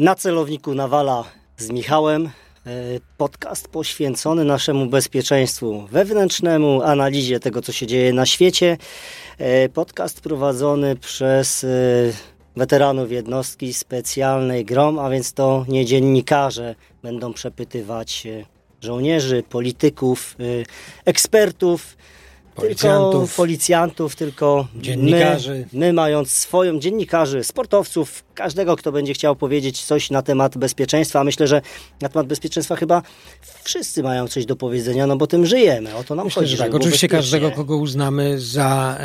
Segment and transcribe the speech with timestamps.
[0.00, 1.24] Na celowniku Nawala
[1.56, 2.26] z Michałem.
[2.26, 2.30] E,
[3.16, 8.76] podcast poświęcony naszemu bezpieczeństwu wewnętrznemu, analizie tego, co się dzieje na świecie.
[9.38, 11.68] E, podcast prowadzony przez e,
[12.56, 18.26] weteranów jednostki specjalnej GROM, a więc to nie dziennikarze będą przepytywać
[18.80, 20.36] żołnierzy, polityków,
[21.04, 21.96] ekspertów
[22.60, 23.28] Policjantów.
[23.28, 25.66] Tylko policjantów, tylko dziennikarzy.
[25.72, 31.24] My, my mając swoją dziennikarzy, sportowców, każdego, kto będzie chciał powiedzieć coś na temat bezpieczeństwa,
[31.24, 31.62] myślę, że
[32.00, 33.02] na temat bezpieczeństwa chyba
[33.62, 36.56] wszyscy mają coś do powiedzenia, no bo tym żyjemy, o to nam myślę, chodzi.
[36.56, 38.98] Tak, oczywiście każdego, kogo uznamy za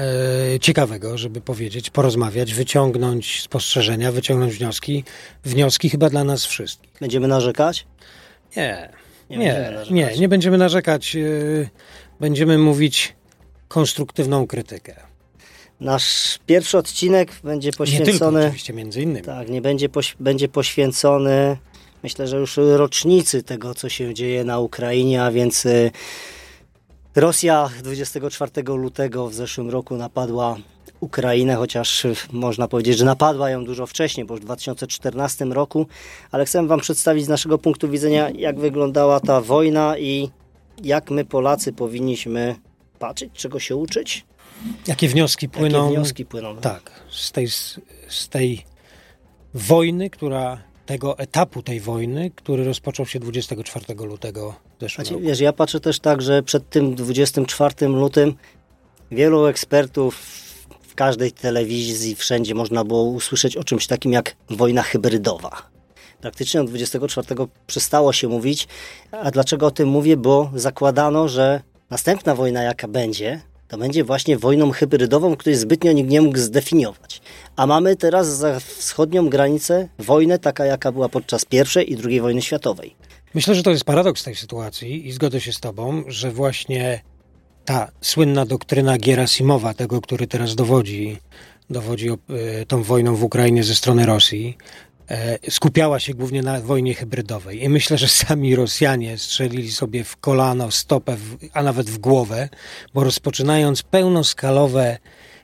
[0.55, 5.03] e, ciekawego, żeby powiedzieć, porozmawiać, wyciągnąć spostrzeżenia, wyciągnąć wnioski.
[5.43, 6.91] Wnioski chyba dla nas wszystkich.
[7.01, 7.85] Będziemy narzekać?
[8.57, 8.89] Nie.
[9.29, 11.15] Nie, nie, nie, nie będziemy narzekać.
[11.15, 11.19] E,
[12.19, 13.15] będziemy mówić
[13.67, 14.95] konstruktywną krytykę.
[15.79, 18.07] Nasz pierwszy odcinek będzie poświęcony.
[18.07, 19.25] Nie tylko, oczywiście, między innymi.
[19.25, 21.57] Tak, nie będzie, poś, będzie poświęcony,
[22.03, 25.91] myślę, że już rocznicy tego, co się dzieje na Ukrainie, a więc y,
[27.15, 30.57] Rosja 24 lutego w zeszłym roku napadła
[30.99, 35.87] Ukrainę, chociaż można powiedzieć, że napadła ją dużo wcześniej, bo w 2014 roku,
[36.31, 40.29] ale chcę Wam przedstawić z naszego punktu widzenia, jak wyglądała ta wojna i
[40.83, 42.55] jak my Polacy powinniśmy
[42.99, 44.25] patrzeć, czego się uczyć.
[44.87, 45.83] Jakie wnioski płyną?
[45.83, 46.57] Jakie wnioski płyną?
[46.57, 47.47] Tak, z tej,
[48.09, 48.65] z tej
[49.53, 55.53] wojny, która tego etapu tej wojny, który rozpoczął się 24 lutego zeszłego znaczy, Wiesz, ja
[55.53, 58.33] patrzę też tak, że przed tym 24 lutym
[59.11, 60.15] wielu ekspertów
[60.81, 65.75] w każdej telewizji, wszędzie można było usłyszeć o czymś takim jak wojna hybrydowa.
[66.21, 67.27] Praktycznie od 24
[67.67, 68.67] przestało się mówić.
[69.11, 70.17] A dlaczego o tym mówię?
[70.17, 76.09] Bo zakładano, że Następna wojna, jaka będzie, to będzie właśnie wojną hybrydową, której zbytnio nikt
[76.09, 77.21] nie mógł zdefiniować.
[77.55, 82.41] A mamy teraz za wschodnią granicę wojnę, taka jaka była podczas I i II wojny
[82.41, 82.95] światowej.
[83.33, 87.01] Myślę, że to jest paradoks tej sytuacji i zgodzę się z Tobą, że właśnie
[87.65, 91.17] ta słynna doktryna Gerasimowa, tego, który teraz dowodzi,
[91.69, 94.57] dowodzi e, tą wojną w Ukrainie ze strony Rosji,
[95.49, 97.63] skupiała się głównie na wojnie hybrydowej.
[97.63, 101.17] I myślę, że sami Rosjanie strzelili sobie w kolano, stopę,
[101.53, 102.49] a nawet w głowę,
[102.93, 104.97] bo rozpoczynając pełnoskalowe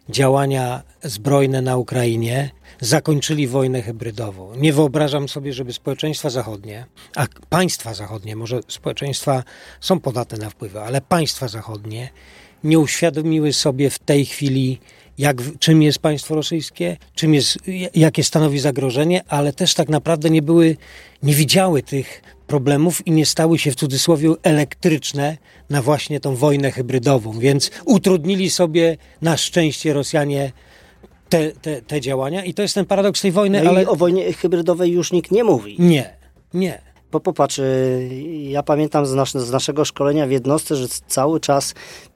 [0.10, 2.50] działania zbrojne na Ukrainie,
[2.82, 4.56] zakończyli wojnę hybrydową.
[4.56, 6.86] Nie wyobrażam sobie, żeby społeczeństwa zachodnie,
[7.16, 9.44] a państwa zachodnie, może społeczeństwa
[9.82, 12.10] są podatne na wpływy, ale państwa zachodnie
[12.64, 14.80] nie uświadomiły sobie w tej chwili,
[15.18, 17.58] jak, czym jest państwo rosyjskie, czym jest,
[17.96, 20.78] jakie stanowi zagrożenie, ale też tak naprawdę nie były,
[21.24, 25.38] nie widziały tych problemów i nie stały się w cudzysłowie elektryczne
[25.70, 30.52] na właśnie tą wojnę hybrydową, więc utrudnili sobie na szczęście Rosjanie
[31.30, 33.88] te, te, te działania i to jest ten paradoks tej wojny, no ale...
[33.88, 35.76] o wojnie hybrydowej już nikt nie mówi.
[35.80, 36.18] Nie,
[36.54, 36.82] nie.
[37.12, 38.10] Bo popatrz, y,
[38.44, 41.74] ja pamiętam z, nas, z, naszego szkolenia w jednostce, że cały czas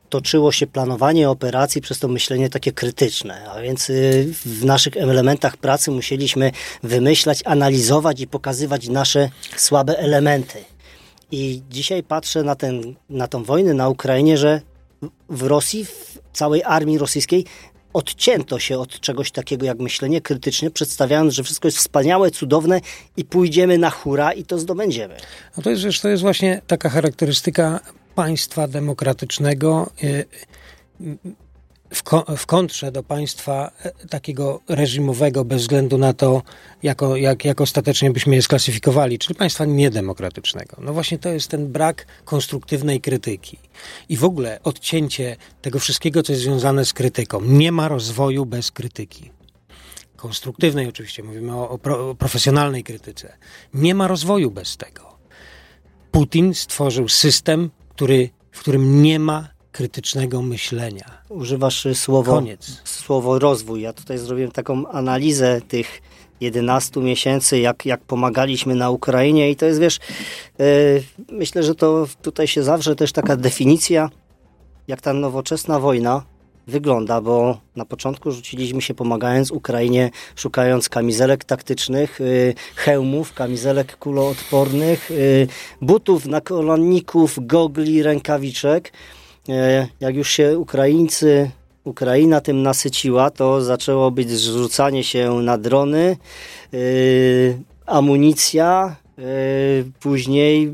[0.10, 5.58] toczyło się planowanie operacji przez to myślenie takie krytyczne, a więc y, w naszych elementach
[5.58, 6.52] pracy musieliśmy
[6.84, 10.60] wymyślać, analizować i pokazywać nasze słabe elementy.
[11.32, 14.62] I dzisiaj patrzę na, ten, na tą wojnę na Ukrainie, że
[15.30, 17.46] w Rosji, w całej armii rosyjskiej
[17.94, 22.82] odcięto się od czegoś takiego jak myślenie krytyczne, przedstawiając, że wszystko jest wspaniałe, cudowne
[23.18, 25.18] i pójdziemy na hura i to zdobędziemy.
[25.58, 27.80] No to jest, to jest właśnie taka charakterystyka
[28.16, 30.26] państwa demokratycznego y,
[31.90, 32.04] w,
[32.38, 36.42] w kontrze do państwa e, takiego reżimowego, bez względu na to,
[36.84, 40.78] jako, jak, jak ostatecznie byśmy je sklasyfikowali, czyli państwa niedemokratycznego.
[40.82, 43.60] No właśnie to jest ten brak konstruktywnej krytyki.
[44.10, 47.42] I w ogóle odcięcie tego wszystkiego, co jest związane z krytyką.
[47.42, 49.32] Nie ma rozwoju bez krytyki
[50.16, 53.38] konstruktywnej oczywiście, mówimy o, o, pro, o, profesjonalnej krytyce.
[53.74, 55.16] Nie ma rozwoju bez tego.
[56.12, 61.06] Putin stworzył system który, w którym nie ma krytycznego myślenia.
[61.30, 62.82] Używasz słowo, Koniec.
[62.84, 63.82] słowo rozwój.
[63.82, 66.02] Ja tutaj zrobiłem taką analizę tych
[66.42, 70.00] 11 miesięcy, jak, jak pomagaliśmy na Ukrainie i to jest, wiesz,
[70.60, 74.10] yy, myślę, że to tutaj się zawsze też taka definicja,
[74.88, 76.24] jak ta nowoczesna wojna
[76.68, 85.12] wygląda, bo na początku rzuciliśmy się pomagając Ukrainie, szukając kamizelek taktycznych, y, hełmów, kamizelek kuloodpornych,
[85.12, 85.48] y,
[85.82, 88.92] butów, nakolonników, gogli, rękawiczek.
[89.50, 89.54] Y,
[90.00, 91.52] jak już się Ukraińcy,
[91.84, 96.18] Ukraina tym nasyciła, to zaczęło być zrzucanie się na drony,
[97.86, 98.96] amunicja,
[100.00, 100.72] później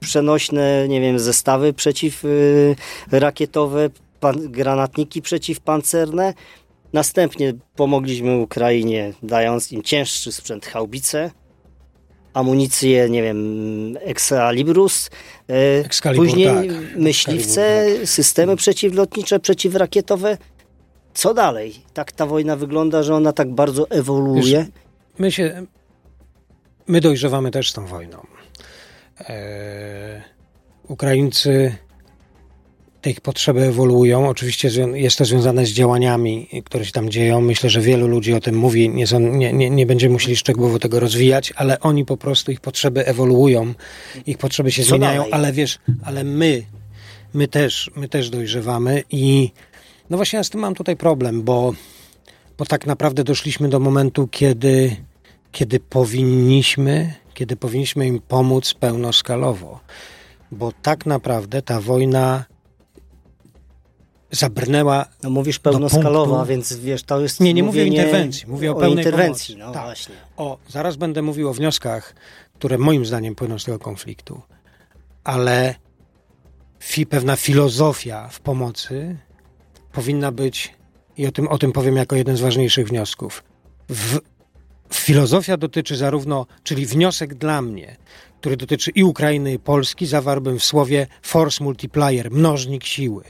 [0.00, 3.90] przenośne, nie wiem, zestawy przeciwrakietowe,
[4.48, 6.34] granatniki przeciwpancerne.
[6.92, 11.30] Następnie pomogliśmy Ukrainie, dając im cięższy sprzęt haubice.
[12.34, 15.10] amunicję, nie wiem, Excalibrus,
[15.48, 16.96] e, Excalibur, później tak.
[16.96, 20.38] myśliwce, Excalibur, systemy przeciwlotnicze, przeciwrakietowe.
[21.14, 21.74] Co dalej?
[21.94, 24.66] Tak ta wojna wygląda, że ona tak bardzo ewoluuje.
[25.18, 25.66] My się.
[26.86, 28.26] My dojrzewamy też z tą wojną.
[29.20, 30.22] E,
[30.88, 31.76] Ukraińcy
[33.00, 34.28] te ich potrzeby ewoluują.
[34.28, 37.40] Oczywiście jest to związane z działaniami, które się tam dzieją.
[37.40, 38.88] Myślę, że wielu ludzi o tym mówi.
[38.88, 42.60] Nie, są, nie, nie, nie będziemy musieli szczegółowo tego rozwijać, ale oni po prostu, ich
[42.60, 43.74] potrzeby ewoluują,
[44.26, 45.32] ich potrzeby się Co zmieniają, dalej?
[45.32, 46.62] ale wiesz, ale my,
[47.34, 49.50] my też, my też dojrzewamy i
[50.10, 51.74] no właśnie ja z tym mam tutaj problem, bo,
[52.58, 54.96] bo tak naprawdę doszliśmy do momentu, kiedy,
[55.52, 59.80] kiedy powinniśmy, kiedy powinniśmy im pomóc pełnoskalowo.
[60.52, 62.44] Bo tak naprawdę ta wojna
[64.30, 68.74] zabrnęła No mówisz pełnoskalowa, więc wiesz, to jest Nie, nie mówię o interwencji, mówię o
[68.74, 69.68] pełnej interwencji, pomocy.
[69.68, 69.84] no Tak.
[69.84, 70.14] właśnie.
[70.36, 72.14] O, zaraz będę mówił o wnioskach,
[72.54, 74.40] które moim zdaniem płyną z tego konfliktu,
[75.24, 75.74] ale
[76.82, 79.16] fi, pewna filozofia w pomocy
[79.92, 80.74] powinna być,
[81.16, 83.44] i o tym, o tym powiem jako jeden z ważniejszych wniosków.
[83.88, 84.18] W,
[84.94, 87.96] filozofia dotyczy zarówno, czyli wniosek dla mnie,
[88.40, 93.24] który dotyczy i Ukrainy, i Polski, zawarłbym w słowie force multiplier, mnożnik siły.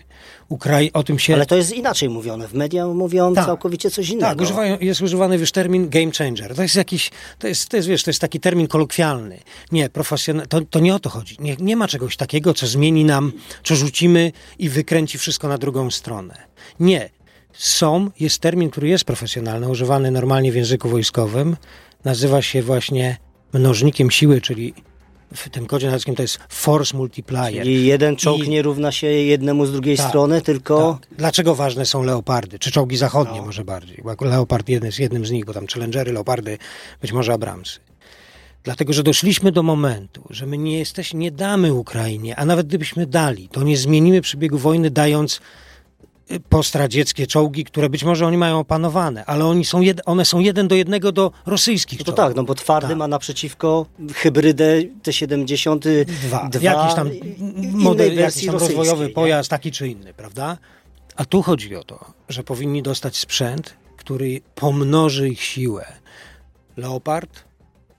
[0.50, 2.48] Ukrai- o tym się Ale to jest inaczej mówione.
[2.48, 3.46] W mediach mówią Tak.
[3.46, 4.26] całkowicie coś innego.
[4.26, 6.54] tak, używają, jest używany już termin game changer.
[6.54, 9.38] To jest jakiś, to jest, to jest, wiesz, to jest taki termin kolokwialny.
[9.72, 11.36] Nie, profesjonal, to, to nie o to chodzi.
[11.40, 13.32] Nie, nie ma czegoś takiego, co zmieni nam,
[13.64, 16.34] co rzucimy i wykręci wszystko na drugą stronę.
[16.80, 17.10] Nie.
[17.52, 21.56] Są, jest termin, który jest profesjonalny, używany normalnie w języku wojskowym.
[22.04, 23.16] Nazywa się właśnie
[23.52, 24.74] mnożnikiem siły, czyli
[25.34, 27.62] w tym kodzie nazwiskiem to jest force multiplier.
[27.64, 31.16] Czyli jeden czołg I- nie równa się jednemu z drugiej Tak, strony, tylko Tak.
[31.18, 32.58] Dlaczego ważne są leopardy?
[32.58, 33.46] Czy czołgi zachodnie No.
[33.46, 34.02] może bardziej?
[34.04, 36.58] Bo leopard jeden jest jednym z nich, bo tam challengery, leopardy,
[37.02, 37.80] być może Abramsy.
[38.64, 43.06] Dlatego, że doszliśmy do momentu, że my nie jesteśmy, nie damy Ukrainie, a nawet gdybyśmy
[43.06, 45.40] dali, to nie zmienimy przebiegu wojny, dając
[46.48, 50.68] postradzieckie czołgi, które być może oni mają opanowane, ale oni są jed, one są jeden
[50.68, 52.24] do jednego do rosyjskich no to czołgów.
[52.26, 52.96] tak, no bo twardy Tak.
[52.98, 56.48] ma naprzeciwko hybrydę T-72 Dwa.
[56.48, 57.10] dwa jakiś tam
[57.72, 59.12] model, jakiś tam rozwojowy nie?
[59.14, 60.58] pojazd, taki czy inny, prawda?
[61.16, 65.86] A tu chodzi o to, że powinni dostać sprzęt, który pomnoży ich siłę.
[66.76, 67.44] Leopard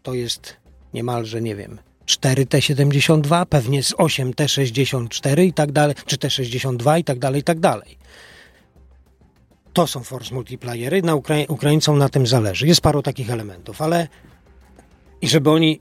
[0.04, 0.56] to jest
[0.94, 7.04] niemalże, nie wiem, 4 T-72, pewnie z 8 T-64 i tak dalej, czy T-62 i
[7.04, 8.00] tak dalej, i tak dalej.
[9.73, 12.68] To są force multipliery, na Ukra- Ukraińcom na tym zależy.
[12.68, 14.07] Jest paru takich elementów, ale
[15.21, 15.79] i żeby oni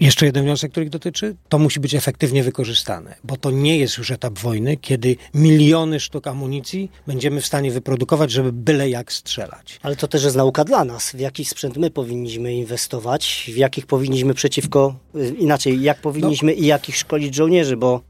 [0.00, 3.98] jeszcze jeden wniosek, który ich dotyczy, to musi być efektywnie wykorzystane, bo to nie jest
[3.98, 9.78] już etap wojny, kiedy miliony sztuk amunicji będziemy w stanie wyprodukować, żeby byle jak strzelać.
[9.82, 11.10] Ale to też jest nauka dla nas.
[11.10, 16.66] W jaki sprzęt my powinniśmy inwestować, w jakich powinniśmy przeciwko, y, inaczej, jak powinniśmy i
[16.66, 18.00] jakich szkolić żołnierzy, bo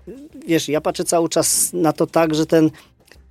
[0.47, 2.71] wiesz, ja patrzę cały czas na to tak, że ten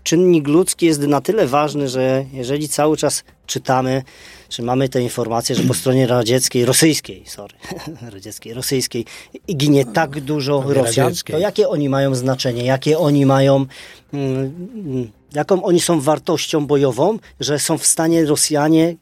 [0.10, 4.04] czynnik ludzki jest na tyle ważny, że jeżeli cały czas czytamy,
[4.50, 7.56] czy mamy te informacje, że po stronie radzieckiej, rosyjskiej, sorry,
[8.14, 9.06] radzieckiej, rosyjskiej
[9.56, 11.34] ginie tak dużo Rosjan, radzieckiej.
[11.34, 13.66] to jakie oni mają znaczenie, jakie oni mają,
[14.14, 18.96] mm, jaką oni są wartością bojową, że są w stanie Rosjanie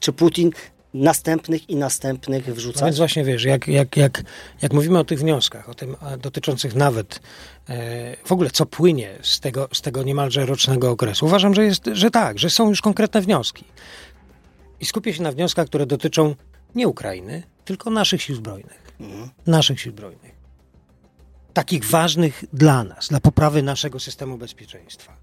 [0.00, 0.50] czy Putin
[0.94, 2.82] następnych i następnych No wrzucać.
[2.84, 4.22] więc właśnie wiesz, jak, jak, jak,
[4.62, 7.20] jak mówimy o tych wnioskach, o tym dotyczących nawet
[7.68, 11.82] e, w ogóle co płynie z tego, z tego niemalże rocznego okresu, uważam, że, jest,
[11.92, 13.64] że tak, że są już konkretne wnioski.
[14.80, 16.34] I skupię się na wnioskach, które dotyczą
[16.74, 18.84] nie Ukrainy, tylko naszych sił zbrojnych.
[19.46, 20.34] Naszych sił zbrojnych.
[21.52, 25.16] Takich ważnych dla nas, dla poprawy naszego systemu bezpieczeństwa.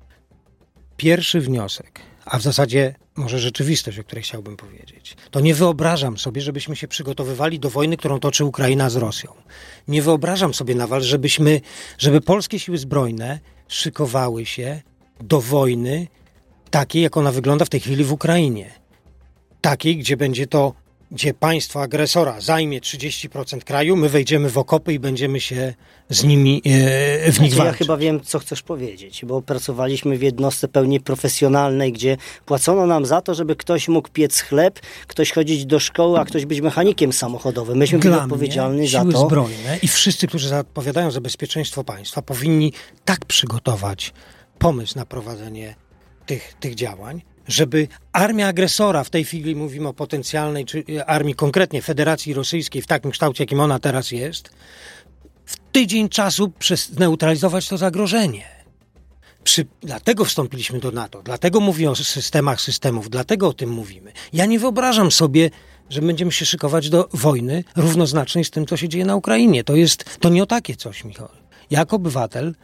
[0.97, 6.41] Pierwszy wniosek, a w zasadzie może rzeczywistość, o której chciałbym powiedzieć, to nie wyobrażam sobie,
[6.41, 9.33] żebyśmy się przygotowywali do wojny, którą toczy Ukraina z Rosją.
[9.87, 11.61] Nie wyobrażam sobie nawet, żebyśmy,
[11.97, 14.81] żeby polskie siły zbrojne szykowały się
[15.19, 16.07] do wojny
[16.69, 18.71] takiej, jak ona wygląda w tej chwili w Ukrainie.
[19.61, 20.73] Takiej, gdzie będzie to,
[21.11, 25.73] gdzie państwo agresora zajmie 30% kraju, my wejdziemy w okopy i będziemy się
[26.09, 27.77] z nimi e, w nich Znaczy, ja walczyć.
[27.79, 33.21] chyba wiem, co chcesz powiedzieć, bo pracowaliśmy w jednostce pełni profesjonalnej, gdzie płacono nam za
[33.21, 37.77] to, żeby ktoś mógł piec chleb, ktoś chodzić do szkoły, a ktoś być mechanikiem samochodowym.
[37.77, 39.25] Myśmy byli Dla odpowiedzialni mnie za to.
[39.25, 42.73] zbrojne i wszyscy, którzy odpowiadają za bezpieczeństwo państwa, powinni
[43.05, 44.13] tak przygotować
[44.59, 45.75] pomysł na prowadzenie
[46.25, 51.35] tych, tych działań, żeby armia agresora, w tej chwili mówimy o potencjalnej, czy e, armii
[51.35, 54.49] konkretnie Federacji Rosyjskiej w takim kształcie, jakim ona teraz jest,
[55.45, 58.45] w tydzień czasu zneutralizować to zagrożenie.
[59.43, 64.11] Przy, dlatego wstąpiliśmy do NATO, dlatego mówię o systemach systemów, dlatego o tym mówimy.
[64.33, 65.49] Ja nie wyobrażam sobie
[65.91, 69.63] że będziemy się szykować do wojny równoznacznej z tym, co się dzieje na Ukrainie.
[69.63, 71.29] To jest, to nie o takie coś, Michał.
[71.69, 72.55] Jak obywatel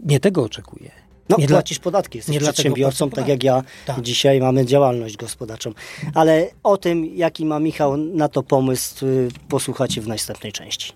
[0.00, 1.05] nie tego oczekuję.
[1.28, 3.62] No, nie płacisz podatki, jesteś nie przedsiębiorcą, tak jak ja.
[3.86, 4.00] Tak.
[4.00, 5.72] Dzisiaj mamy działalność gospodarczą.
[6.14, 10.92] Ale o tym, jaki ma Michał na to pomysł, y, posłuchacie w następnej części.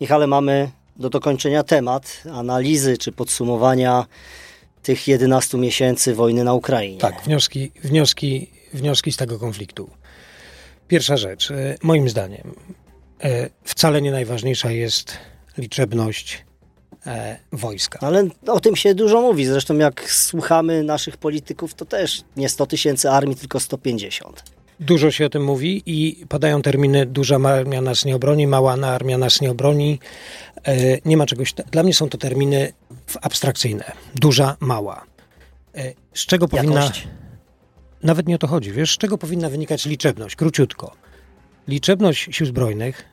[0.00, 4.06] Michale, mamy do dokończenia temat analizy czy podsumowania
[4.82, 6.98] tych 11 miesięcy wojny na Ukrainie.
[6.98, 9.90] Tak, wnioski, wnioski, wnioski z tego konfliktu.
[10.88, 12.54] Pierwsza rzecz, e, moim zdaniem,
[13.22, 15.16] e, wcale nie najważniejsza jest
[15.58, 16.44] liczebność
[17.06, 17.98] e, wojska.
[18.02, 19.46] Ale o tym się dużo mówi.
[19.46, 24.42] Zresztą jak słuchamy naszych polityków, to też nie 100 tysięcy armii, tylko 150.
[24.80, 29.18] Dużo się o tym mówi i padają terminy duża armia nas nie obroni, mała armia
[29.18, 29.98] nas nie obroni.
[31.04, 31.54] Nie ma czegoś.
[31.70, 32.72] Dla mnie są to terminy
[33.22, 33.92] abstrakcyjne.
[34.14, 35.04] Duża, mała.
[36.14, 36.80] Z czego powinna.
[36.80, 37.08] Jakość.
[38.02, 38.72] Nawet nie o to chodzi.
[38.72, 40.36] Wiesz, z czego powinna wynikać liczebność?
[40.36, 40.92] Króciutko.
[41.68, 43.04] Liczebność sił zbrojnych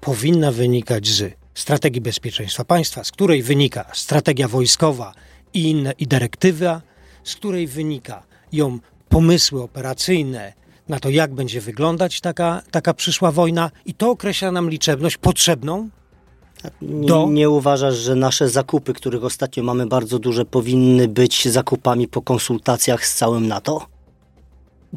[0.00, 5.14] powinna wynikać z strategii bezpieczeństwa państwa, z której wynika strategia wojskowa
[5.54, 6.82] i inne i dyrektywa,
[7.24, 10.52] z której wynika ją pomysły operacyjne
[10.88, 15.88] na to, jak będzie wyglądać taka, taka przyszła wojna, i to określa nam liczebność potrzebną.
[16.82, 22.08] Nie, Do- nie uważasz, że nasze zakupy, których ostatnio mamy bardzo duże, powinny być zakupami
[22.08, 23.86] po konsultacjach z całym NATO?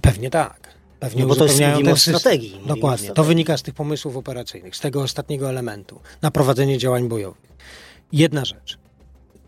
[0.02, 0.72] Pewnie tak.
[1.00, 1.98] Pewnie No bo to jest- system.
[1.98, 3.08] strategii, Dokładnie.
[3.08, 3.28] To strategii.
[3.28, 7.52] wynika z tych pomysłów operacyjnych, z tego ostatniego elementu na prowadzenie działań bojowych.
[8.12, 8.78] Jedna rzecz.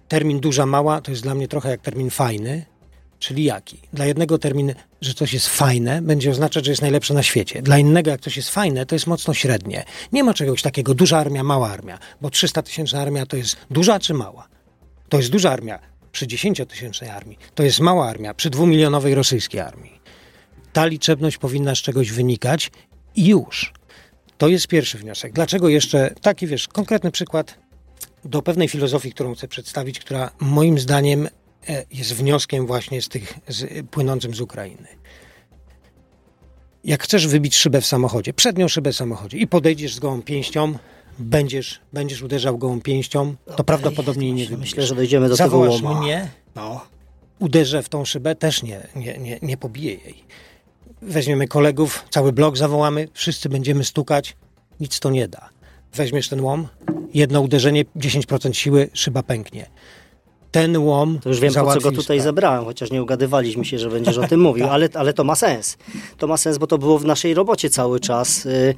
[0.07, 2.65] Termin duża, mała to jest dla mnie trochę jak termin fajny,
[3.19, 3.79] czyli jaki?
[3.93, 7.61] Dla jednego termin, że coś jest fajne, będzie oznaczać, że jest najlepsze na świecie.
[7.61, 9.83] Dla innego, jak coś jest fajne, to jest mocno średnie.
[10.11, 13.99] Nie ma czegoś takiego duża armia, mała armia, bo 300 tysięczna armia to jest duża
[13.99, 14.47] czy mała?
[15.09, 15.79] To jest duża armia
[16.11, 17.37] przy 10-tysięcznej armii.
[17.55, 20.02] To jest mała armia przy dwumilionowej rosyjskiej armii
[20.73, 22.71] ta liczebność powinna z czegoś wynikać
[23.15, 23.73] i już.
[24.37, 25.33] To jest pierwszy wniosek.
[25.33, 27.59] Dlaczego jeszcze taki, wiesz, konkretny przykład
[28.25, 31.27] do pewnej filozofii, którą chcę przedstawić, która moim zdaniem
[31.69, 34.87] e, jest wnioskiem właśnie z tych z, płynącym z Ukrainy.
[36.83, 40.77] Jak chcesz wybić szybę w samochodzie, przednią szybę w samochodzie i podejdziesz z gołą pięścią,
[41.19, 44.61] będziesz, będziesz uderzał gołą pięścią, to prawdopodobnie jej nie wybijesz.
[44.71, 46.01] Myślę, że dojdziemy do Zawołasz tego łoma.
[46.01, 46.85] mnie, No.
[47.39, 50.23] uderzę w tą szybę, też nie, nie, nie, nie pobiję jej.
[51.07, 54.35] Weźmiemy kolegów, cały blok zawołamy, wszyscy będziemy stukać,
[54.79, 55.49] nic to nie da.
[55.93, 56.67] Weźmiesz ten łom,
[57.13, 59.65] jedno uderzenie, 10% siły, szyba pęknie.
[60.51, 62.21] Ten łom To już wiem, po co go tutaj sprawę.
[62.21, 65.77] zebrałem, chociaż nie ugadywaliśmy się, że będziesz o tym mówił, ale, ale to ma sens.
[66.17, 68.45] To ma sens, bo to było w naszej robocie cały czas.
[68.45, 68.75] Y,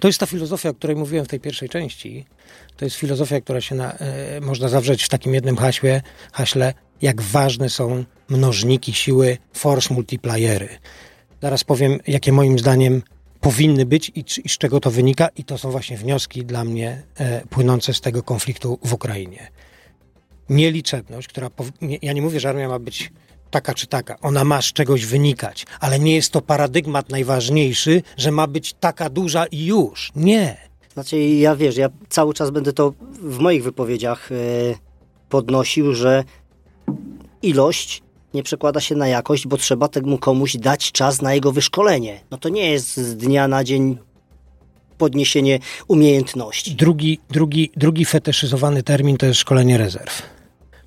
[0.00, 2.24] To jest ta filozofia, o której mówiłem w tej pierwszej części.
[2.76, 6.02] To jest filozofia, która się na, e, można zawrzeć w takim jednym haśle,
[6.32, 10.68] haśle, jak ważne są mnożniki siły, force multipliery.
[11.42, 13.02] Zaraz powiem, jakie moim zdaniem
[13.40, 17.02] powinny być i, i z czego to wynika, i to są właśnie wnioski dla mnie
[17.16, 19.50] e, płynące z tego konfliktu w Ukrainie.
[20.48, 21.50] Nieliczebność, która.
[21.80, 23.12] Nie, ja nie mówię, że armia ma być
[23.50, 24.20] taka czy taka.
[24.20, 29.10] Ona ma z czegoś wynikać, ale nie jest to paradygmat najważniejszy, że ma być taka
[29.10, 30.12] duża i już.
[30.16, 30.56] Nie.
[30.92, 34.34] Znaczy, ja wiesz, ja cały czas będę to w moich wypowiedziach e,
[35.28, 36.24] podnosił, że
[37.42, 38.02] ilość
[38.34, 42.20] nie przekłada się na jakość, bo trzeba temu komuś dać czas na jego wyszkolenie.
[42.30, 43.98] No to nie jest z dnia na dzień
[44.98, 45.58] podniesienie
[45.88, 46.74] umiejętności.
[46.74, 50.31] Drugi, drugi, drugi fetyszyzowany termin to jest szkolenie rezerw.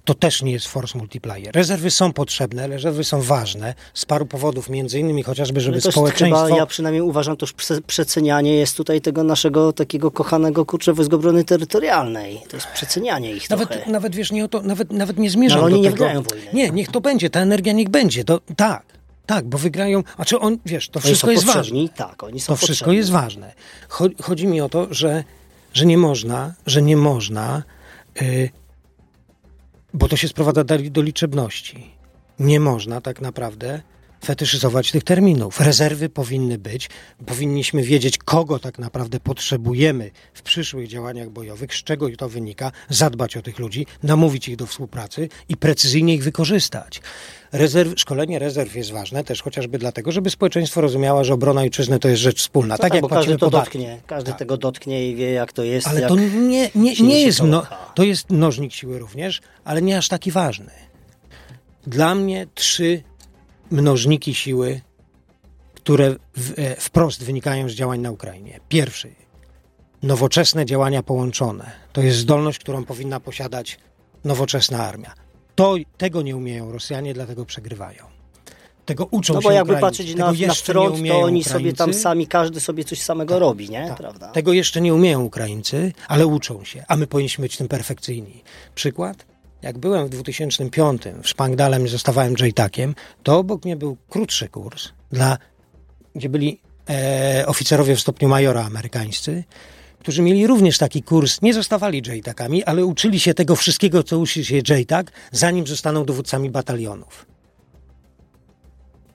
[0.06, 1.56] To też nie jest force multiplier.
[1.56, 6.46] Rezerwy są potrzebne, rezerwy są ważne z paru powodów, między innymi chociażby, żeby jest społeczeństwo...
[6.46, 10.94] chyba, ja przynajmniej uważam, to już prze- przecenianie jest tutaj tego naszego takiego kochanego kurczę
[10.94, 12.42] Wojsk Obrony Terytorialnej.
[12.50, 13.92] To jest przecenianie ich Nawet, trochę.
[13.92, 16.22] nawet wiesz, nie o to, nawet, nawet nie zmierzam No, oni do nie tego.
[16.22, 16.48] wojny.
[16.54, 18.24] Nie, niech to będzie, ta energia niech będzie.
[18.24, 18.84] To, tak,
[19.26, 20.04] tak, bo wygrają.
[20.18, 21.90] A czy on, wiesz, to Oni wszystko jest ważne.
[21.96, 22.98] tak, oni są To wszystko potrzebni.
[22.98, 23.54] jest ważne.
[23.90, 25.24] Cho- Chodzi mi o to, że,
[25.74, 27.64] że nie można, że nie można,
[28.22, 28.50] y,
[29.96, 31.92] bo to się sprowadza do, liczebności.
[32.40, 33.82] Nie można tak naprawdę
[34.26, 35.60] fetyszyzować tych terminów.
[35.62, 36.90] Rezerwy powinny być,
[37.26, 43.38] powinniśmy wiedzieć, kogo tak naprawdę potrzebujemy w przyszłych działaniach bojowych, z czego to wynika, zadbać
[43.38, 47.02] o tych ludzi, namówić ich do współpracy i precyzyjnie ich wykorzystać.
[47.52, 52.08] Rezerw, szkolenie rezerw jest ważne też chociażby dlatego, żeby społeczeństwo rozumiało, że obrona ojczyzny to
[52.08, 52.74] jest rzecz wspólna.
[52.74, 53.78] No tak, jak bo płacimy każdy to podatki.
[53.80, 54.40] dotknie, każdy Tak.
[54.40, 55.88] tego dotknie i wie jak to jest.
[55.88, 56.10] Ale jak...
[56.10, 57.66] to nie, nie, nie jest, no,
[57.96, 60.72] to jest mnożnik siły również, ale nie aż taki ważny.
[61.88, 63.04] Dla mnie trzy
[63.72, 64.82] mnożniki siły,
[65.74, 68.60] które w, e, wprost wynikają z działań na Ukrainie.
[68.70, 69.16] Pierwszy,
[70.04, 71.72] nowoczesne działania połączone.
[71.94, 73.80] To jest zdolność, którą powinna posiadać
[74.24, 75.14] nowoczesna armia.
[75.56, 78.16] To, tego nie umieją Rosjanie, dlatego przegrywają.
[78.86, 79.98] Tego uczą no się bo jakby Ukraińcy.
[79.98, 82.00] patrzeć na, na front, to oni sobie tam Ukraińcy.
[82.00, 83.88] sami, każdy sobie coś samego robi, nie?
[83.88, 83.98] Tak.
[83.98, 84.32] Prawda?
[84.32, 88.44] Tego jeszcze nie umieją Ukraińcy, ale uczą się, a my powinniśmy być tym perfekcyjni.
[88.76, 89.26] Przykład?
[89.66, 94.90] Jak byłem w 2005 w Szpangdalem i zostawałem J-Takiem, to obok mnie był krótszy kurs,
[95.12, 95.38] dla,
[96.16, 99.44] gdzie byli e, oficerowie w stopniu majora amerykańscy,
[100.00, 104.46] którzy mieli również taki kurs, nie zostawali J-Takami, ale uczyli się tego wszystkiego, co uczy
[104.46, 107.35] się J-Tak, zanim zostaną dowódcami batalionów.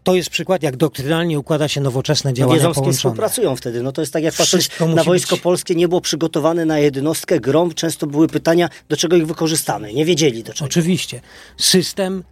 [0.05, 2.97] To jest przykład, jak doktrynalnie układa się nowoczesne działania Wiedzą, połączone.
[2.97, 3.83] współpracują wtedy.
[3.83, 7.41] No to jest tak jak patrzeć na Wojsko być- Polskie, nie było przygotowane na jednostkę
[7.41, 7.75] grom.
[7.75, 9.95] Często były pytania, do czego ich wykorzystamy.
[9.95, 10.65] Nie wiedzieli do czego.
[10.67, 11.21] Oczywiście.
[11.57, 12.25] System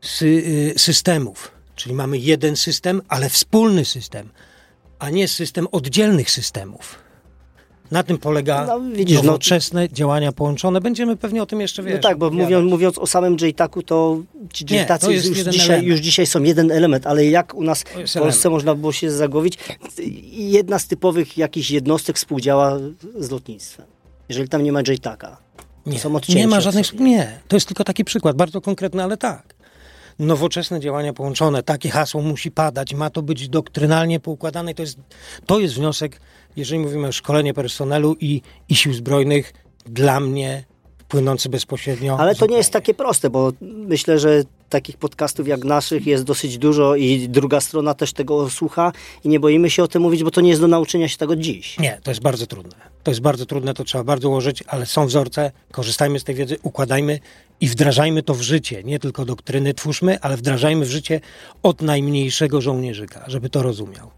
[0.00, 4.28] sy, y, systemów, czyli mamy jeden system, ale wspólny system,
[4.98, 6.98] a nie system oddzielnych systemów.
[7.90, 10.80] Na tym polega No, widzisz, no- nowoczesne działania połączone.
[10.80, 14.18] Będziemy pewnie o tym jeszcze wiesz, No tak, bo mówiąc, mówiąc o samym J-Taku, to
[14.52, 14.64] ci
[15.10, 18.44] jest już, dzisiaj, już dzisiaj są jeden element, ale jak u nas w Polsce element.
[18.44, 19.58] można było się zagłowić,
[20.32, 22.78] jedna z typowych jakichś jednostek współdziała
[23.18, 23.86] z lotnictwem.
[24.28, 25.36] Jeżeli tam nie ma J-Taka.
[25.86, 26.86] Nie, nie ma żadnych.
[26.86, 27.04] sobie.
[27.04, 29.55] Nie, to jest tylko taki przykład, bardzo konkretny, ale tak.
[30.18, 34.74] Nowoczesne działania połączone, takie hasło musi padać, ma to być doktrynalnie poukładane.
[34.74, 34.98] To jest,
[35.46, 36.20] to jest wniosek,
[36.56, 39.52] jeżeli mówimy o szkolenie personelu i, i sił zbrojnych,
[39.86, 40.64] dla mnie
[41.08, 42.16] płynący bezpośrednio.
[42.20, 46.58] Ale to nie jest takie proste, bo myślę, że takich podcastów jak naszych jest dosyć
[46.58, 48.92] dużo i druga strona też tego słucha
[49.24, 51.36] i nie boimy się o tym mówić, bo to nie jest do nauczenia się tego
[51.36, 51.78] dziś.
[51.78, 52.76] Nie, to jest bardzo trudne.
[53.02, 56.56] To jest bardzo trudne, to trzeba bardzo ułożyć, ale są wzorce, korzystajmy z tej wiedzy,
[56.62, 57.20] układajmy
[57.60, 58.84] i wdrażajmy to w życie.
[58.84, 61.20] Nie tylko doktryny twórzmy, ale wdrażajmy w życie
[61.62, 64.10] od najmniejszego żołnierzyka, żeby to rozumiał.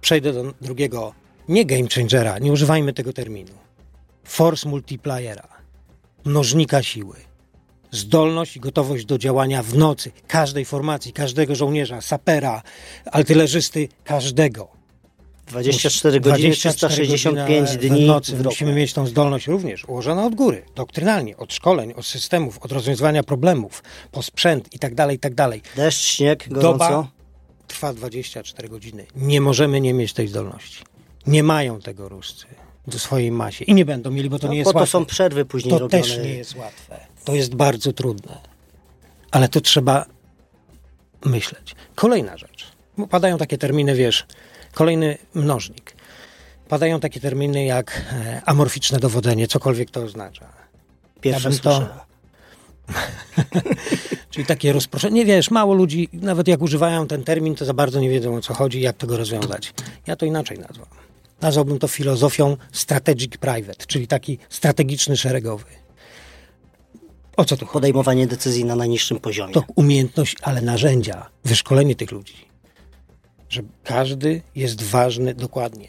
[0.00, 1.14] Przejdę do drugiego,
[1.48, 3.52] nie game changera, nie używajmy tego terminu.
[4.24, 5.59] Force multipliera,
[6.24, 7.16] mnożnika siły.
[7.90, 12.62] Zdolność i gotowość do działania w nocy każdej formacji, każdego żołnierza, sapera,
[13.12, 14.68] artylerzysty, każdego.
[15.46, 18.36] 24 godziny, 24 365 godziny dni w nocy.
[18.36, 18.44] w.
[18.44, 23.22] Musimy mieć tą zdolność również ułożoną od góry, doktrynalnie, od szkoleń, od systemów, od rozwiązywania
[23.22, 25.62] problemów, po sprzęt i tak dalej, i tak dalej.
[25.76, 26.72] Deszcz, śnieg, gorąco.
[26.72, 27.08] Doba
[27.66, 29.06] trwa 24 godziny.
[29.16, 30.84] Nie możemy nie mieć tej zdolności.
[31.26, 32.46] Nie mają tego Ruscy
[32.86, 34.90] w swojej masie i nie będą mieli, bo to No, nie jest to łatwe.
[34.90, 36.02] są przerwy później To robione.
[36.02, 37.00] też nie jest łatwe.
[37.24, 38.38] To jest bardzo trudne.
[39.30, 40.06] Ale to trzeba
[41.24, 41.74] myśleć.
[41.94, 42.66] Kolejna rzecz.
[42.98, 44.26] Bo Padają takie terminy, wiesz,
[44.72, 45.94] kolejny mnożnik.
[46.68, 50.52] Padają takie terminy jak e, amorficzne dowodzenie, cokolwiek to oznacza.
[51.20, 51.88] Pierwsze Ja to-.
[54.30, 55.24] Czyli takie rozproszenie.
[55.24, 58.54] Wiesz, mało ludzi, nawet jak używają ten termin, to za bardzo nie wiedzą o co
[58.54, 59.72] chodzi i jak tego rozwiązać.
[60.06, 60.86] Ja to inaczej nazwam.
[61.40, 65.64] Nazwałbym to filozofią strategic private, czyli taki strategiczny szeregowy.
[67.36, 67.72] O co tu chodzi?
[67.72, 69.54] Podejmowanie decyzji na najniższym poziomie.
[69.54, 72.34] To umiejętność, ale narzędzia, wyszkolenie tych ludzi.
[73.48, 75.88] Że każdy jest ważny dokładnie.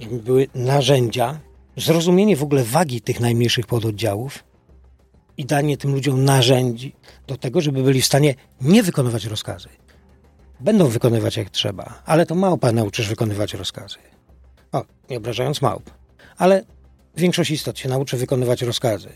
[0.00, 1.40] Żeby były narzędzia,
[1.76, 4.44] zrozumienie w ogóle wagi tych najmniejszych pododdziałów
[5.36, 6.94] i danie tym ludziom narzędzi
[7.26, 9.68] do tego, żeby byli w stanie nie wykonywać rozkazy.
[10.60, 13.96] Będą wykonywać jak trzeba, ale to małpa nauczysz wykonywać rozkazy.
[14.72, 15.90] O, nie obrażając małp.
[16.38, 16.64] Ale
[17.16, 19.08] większość istot się nauczy wykonywać rozkazy.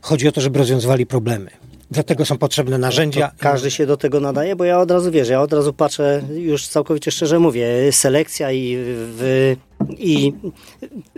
[0.00, 1.50] Chodzi o to, żeby rozwiązywali problemy.
[1.92, 3.28] Dlatego są potrzebne narzędzia.
[3.28, 6.22] To każdy się do tego nadaje, bo ja od razu wiesz, ja od razu patrzę,
[6.34, 9.54] już całkowicie szczerze mówię, selekcja i, w,
[9.98, 10.32] i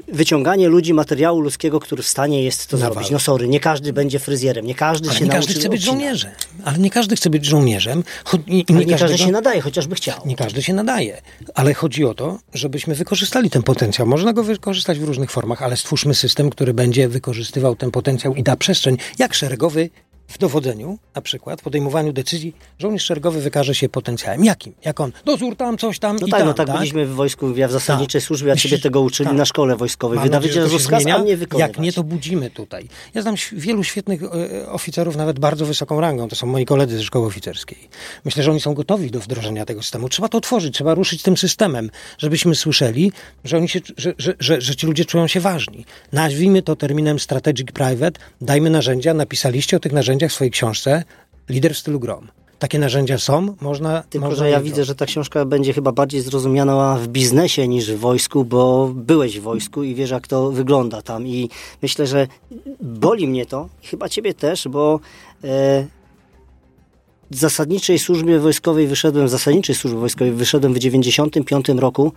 [0.08, 3.10] wyciąganie ludzi materiału ludzkiego, który w stanie jest to zrobić.
[3.10, 5.82] No sorry, nie każdy będzie fryzjerem, nie każdy Ale się nie nauczy każdy chce być
[5.82, 6.30] żołnierzem.
[6.64, 8.04] Ale nie każdy chce być żołnierzem.
[8.24, 10.20] Cho- nie, nie każdy każdego- się nadaje, chociażby chciał.
[10.26, 11.22] Nie każdy się nadaje,
[11.54, 14.06] ale chodzi o to, żebyśmy wykorzystali ten potencjał.
[14.06, 18.42] Można go wykorzystać w różnych formach, ale stwórzmy system, który będzie wykorzystywał ten potencjał i
[18.42, 19.90] da przestrzeń, jak szeregowy
[20.28, 24.44] w dowodzeniu, na przykład, podejmowaniu decyzji, żołnierz szeregowy wykaże się potencjałem.
[24.44, 24.74] Jakim?
[24.84, 25.12] Jak on?
[25.24, 27.72] Dozór tam, coś tam No i tak, tam, no tak, byliśmy w wojsku, ja w
[27.72, 28.26] zasadniczej Tak.
[28.26, 29.38] służbie, a ciebie tego uczyli tak.
[29.38, 30.16] na szkole wojskowej.
[30.16, 31.70] Mam Wydawać rozkaz, a nie wykonywać.
[31.70, 32.88] Jak nie, to budzimy tutaj.
[33.14, 36.28] Ja znam wielu świetnych e, oficerów, nawet bardzo wysoką rangą.
[36.28, 37.88] To są moi koledzy ze szkoły oficerskiej.
[38.24, 40.08] Myślę, że oni są gotowi do wdrożenia tego systemu.
[40.08, 43.12] Trzeba to otworzyć, trzeba ruszyć tym systemem, żebyśmy słyszeli,
[43.44, 45.84] że, oni się, że, że, że, że ci ludzie czują się ważni.
[46.12, 49.14] Nazwijmy to terminem strategic private, dajmy narzędzia.
[49.14, 51.04] Napisaliście o tych narzędziach w swojej książce
[51.48, 52.28] Lider w stylu Grom.
[52.58, 54.02] Takie narzędzia są, można.
[54.02, 57.92] Tylko, można że ja widzę, że ta książka będzie chyba bardziej zrozumiana w biznesie niż
[57.92, 61.26] w wojsku, bo byłeś w wojsku i wiesz, jak to wygląda tam.
[61.26, 61.50] I
[61.82, 62.26] myślę, że
[62.80, 65.00] boli mnie to, chyba ciebie też, bo
[65.44, 65.86] e,
[67.30, 72.12] z zasadniczej służbie wojskowej wyszedłem, z zasadniczej służby wojskowej wyszedłem w 95 roku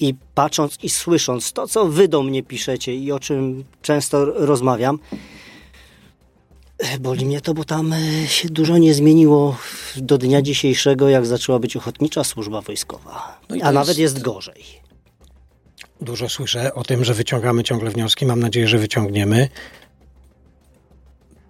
[0.00, 4.98] i patrząc i słysząc to, co wy do mnie piszecie i o czym często rozmawiam,
[7.00, 9.56] boli mnie to, bo tam e, się dużo nie zmieniło
[9.96, 13.40] do dnia dzisiejszego, jak zaczęła być ochotnicza służba wojskowa.
[13.48, 14.64] No A nawet jest- jest gorzej.
[16.00, 18.26] Dużo słyszę o tym, że wyciągamy ciągle wnioski.
[18.26, 19.48] Mam nadzieję, że wyciągniemy.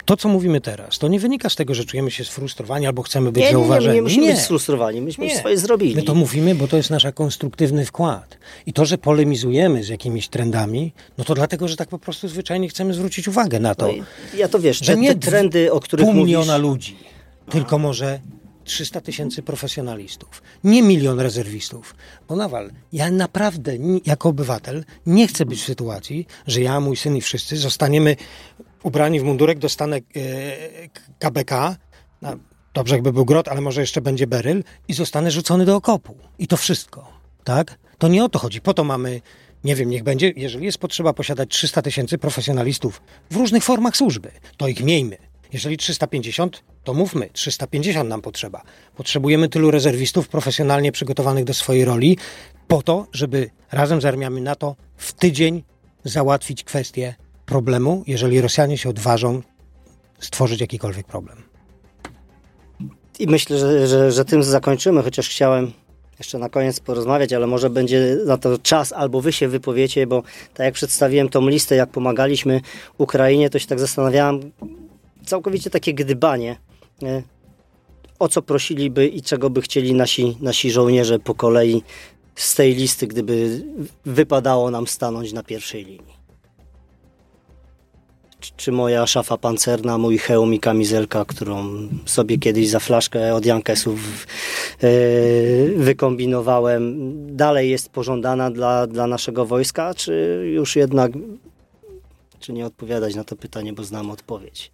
[0.04, 3.32] To, co mówimy teraz, to nie wynika z tego, że czujemy się sfrustrowani albo chcemy
[3.32, 3.88] być Nie, nie, nie, zauważeni.
[3.88, 5.94] my nie musimy być sfrustrowani, myśmy już swoje zrobili.
[5.96, 8.38] My to mówimy, bo to jest nasz konstruktywny wkład.
[8.66, 12.68] I to, że polemizujemy z jakimiś trendami, no to dlatego, że tak po prostu zwyczajnie
[12.68, 14.04] chcemy zwrócić uwagę na to, No
[14.36, 16.96] ja to wiesz, że te, nie te trendy, o których pół mówisz, miliona ludzi,
[17.50, 18.20] tylko może
[18.64, 21.94] 300 tysięcy profesjonalistów, nie milion rezerwistów.
[22.28, 23.72] Bo Nawal, ja naprawdę
[24.06, 28.16] jako obywatel nie chcę być w sytuacji, że ja, mój syn i wszyscy zostaniemy
[28.82, 30.00] ubrani w mundurek, dostanę e,
[31.18, 31.76] KBK,
[32.22, 32.36] no,
[32.74, 36.16] dobrze jakby był grot, ale może jeszcze będzie beryl i zostanę rzucony do okopu.
[36.38, 37.12] I to wszystko,
[37.44, 37.78] tak?
[37.98, 38.60] To nie o to chodzi.
[38.60, 39.20] Po to mamy,
[39.64, 44.30] nie wiem, niech będzie, jeżeli jest potrzeba posiadać 300 tysięcy profesjonalistów w różnych formach służby,
[44.56, 45.31] to ich miejmy.
[45.52, 48.62] Jeżeli 350, to mówmy, 350 nam potrzeba.
[48.96, 52.18] Potrzebujemy tylu rezerwistów profesjonalnie przygotowanych do swojej roli,
[52.68, 55.62] po to, żeby razem z armiami NATO w tydzień
[56.04, 57.14] załatwić kwestię
[57.46, 59.42] problemu, jeżeli Rosjanie się odważą
[60.20, 61.42] stworzyć jakikolwiek problem.
[63.18, 65.72] I myślę, że, że, że tym zakończymy, chociaż chciałem
[66.18, 70.22] jeszcze na koniec porozmawiać, ale może będzie na to czas, albo wy się wypowiecie, bo
[70.54, 72.60] tak jak przedstawiłem tą listę, jak pomagaliśmy
[72.98, 74.52] Ukrainie, to się tak zastanawiałem,
[75.26, 76.56] całkowicie takie gdybanie,
[77.02, 77.22] nie?
[78.22, 81.82] o co prosiliby i czego by chcieli nasi, nasi żołnierze po kolei
[82.34, 83.62] z tej listy, gdyby
[84.04, 86.22] wypadało nam stanąć na pierwszej linii.
[88.56, 94.26] Czy- moja szafa pancerna, mój hełm i kamizelka, którą sobie kiedyś za flaszkę od Jankesów
[94.80, 94.88] e,
[95.76, 96.96] wykombinowałem,
[97.36, 101.12] dalej jest pożądana dla, dla naszego wojska, czy już jednak,
[102.38, 104.72] czy nie odpowiadać na to pytanie, bo znam odpowiedź.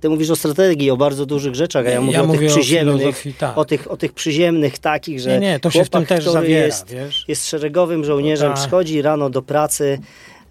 [0.00, 3.34] Ty mówisz o strategii, o bardzo dużych rzeczach, a ja mówię o tych przyziemnych, filozofii,
[3.34, 3.58] tak.
[3.58, 6.24] o tych, o tych przyziemnych takich, że Nie, nie, to się w tym chłopak, też
[6.32, 7.24] zawiera, jest, wiesz?
[7.28, 8.60] jest szeregowym żołnierzem, Tak.
[8.60, 9.98] przychodzi rano do pracy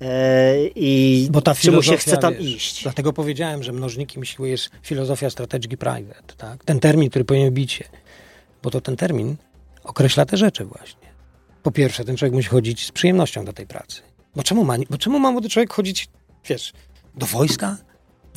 [0.01, 2.83] e, i Bo ta czy mu się chce tam wiesz, iść.
[2.83, 6.33] Dlatego powiedziałem, że mnożnikiem siły jest filozofia strategy private.
[6.38, 6.63] Tak?
[6.63, 7.83] Ten termin, który powinien bić.
[8.63, 9.36] Bo to ten termin
[9.83, 11.07] określa te rzeczy właśnie.
[11.63, 14.01] Po pierwsze, ten człowiek musi chodzić z przyjemnością do tej pracy.
[14.36, 16.07] Bo czemu ma, bo czemu ma młody człowiek chodzić,
[16.49, 16.73] wiesz,
[17.15, 17.77] do wojska?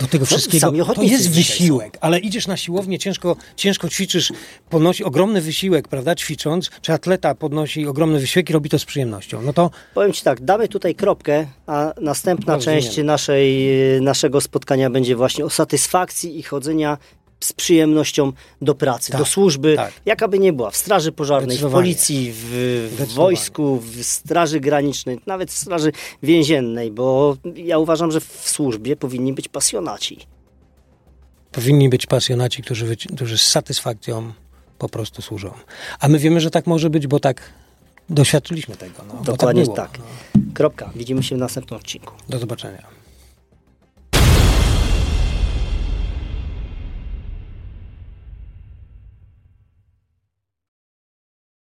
[0.01, 0.85] Do tego wszystkiego.
[0.95, 4.33] to jest wysiłek, ale idziesz na siłownię, ciężko, ciężko ćwiczysz,
[4.71, 9.43] podnosi ogromny wysiłek, prawda, ćwicząc, czy atleta podnosi ogromny wysiłek i robi to z przyjemnością.
[9.43, 12.83] No to Powiem Ci tak, damy tutaj kropkę, a następna Rozumiem.
[12.83, 13.69] część naszej,
[14.01, 16.99] naszego spotkania będzie właśnie o satysfakcji i chodzenia
[17.45, 19.93] z przyjemnością do pracy, Tak, do służby, tak.
[20.07, 22.45] jaka by nie była, w straży pożarnej, w policji, w,
[22.99, 28.97] w wojsku, w straży granicznej, nawet w straży więziennej, bo ja uważam, że w służbie
[28.97, 30.19] powinni być pasjonaci.
[31.53, 34.33] powinni być pasjonaci, którzy, którzy z satysfakcją
[34.79, 35.51] po prostu służą.
[36.01, 37.43] A my wiemy, że tak może być, bo tak
[38.11, 38.95] doświadczyliśmy tego.
[39.09, 39.77] No, bo Dokładnie było.
[39.77, 39.99] tak.
[39.99, 40.05] No.
[40.55, 40.91] Kropka.
[40.97, 42.15] Widzimy się w następnym odcinku.
[42.29, 43.00] Do zobaczenia.